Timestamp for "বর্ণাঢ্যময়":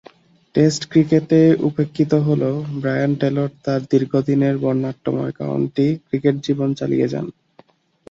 4.57-5.33